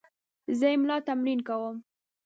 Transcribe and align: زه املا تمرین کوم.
زه 0.57 0.65
املا 0.75 0.97
تمرین 1.07 1.39
کوم. 1.47 1.75